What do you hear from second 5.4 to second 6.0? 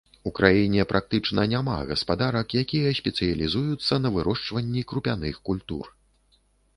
культур.